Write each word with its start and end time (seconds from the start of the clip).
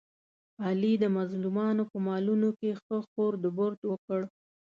علي 0.65 0.93
د 0.99 1.05
مظلومانو 1.17 1.83
په 1.91 1.97
مالونو 2.07 2.49
کې 2.59 2.69
ښه 2.83 2.97
خورد 3.09 3.41
برد 3.57 3.81
وکړ. 3.91 4.21